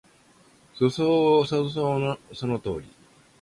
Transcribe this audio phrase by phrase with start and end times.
[0.73, 2.91] そうそうそうそう、その通り